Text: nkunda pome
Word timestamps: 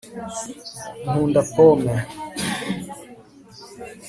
nkunda 1.03 1.41
pome 1.55 1.93